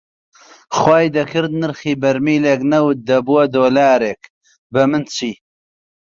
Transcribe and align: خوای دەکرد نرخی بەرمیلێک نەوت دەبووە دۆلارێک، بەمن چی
خوای 0.77 1.05
دەکرد 1.17 1.51
نرخی 1.61 1.99
بەرمیلێک 2.01 2.61
نەوت 2.71 2.97
دەبووە 3.09 3.43
دۆلارێک، 3.53 4.21
بەمن 4.73 5.03
چی 5.15 5.31